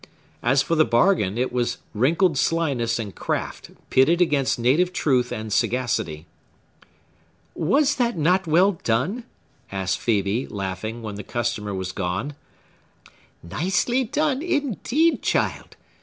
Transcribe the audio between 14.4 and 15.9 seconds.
indeed, child!"